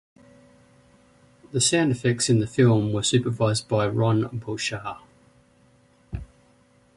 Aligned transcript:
The 1.51 1.61
sound 1.61 1.91
effects 1.91 2.27
in 2.27 2.39
the 2.39 2.47
film 2.47 2.91
were 2.91 3.03
supervised 3.03 3.67
by 3.67 3.87
Ron 3.87 4.23
Bochar. 4.39 4.97